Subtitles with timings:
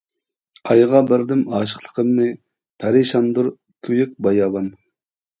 [0.67, 2.29] ئايغا بەردىم ئاشىقلىقىمنى،
[2.83, 3.51] پەرىشاندۇر
[3.89, 4.71] كۆيۈك باياۋان.